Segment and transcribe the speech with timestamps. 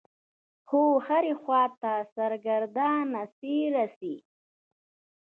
[0.67, 4.15] خو هرې خوا ته سرګردانه څي رڅي.